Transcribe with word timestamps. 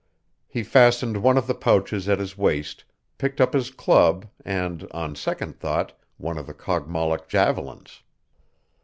He 0.47 0.63
fastened 0.63 1.17
one 1.21 1.37
of 1.37 1.45
the 1.45 1.53
pouches 1.53 2.09
at 2.09 2.17
his 2.17 2.35
waist, 2.35 2.83
picked 3.19 3.39
up 3.39 3.53
his 3.53 3.69
club, 3.69 4.25
and 4.43 4.87
on 4.89 5.15
second 5.15 5.59
thought 5.59 5.93
one 6.17 6.39
of 6.39 6.47
the 6.47 6.55
Kogmollock 6.55 7.27
javelins. 7.27 8.01